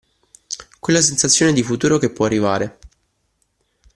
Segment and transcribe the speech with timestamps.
[0.79, 2.79] Quella sensazione di futuro che può arrivare.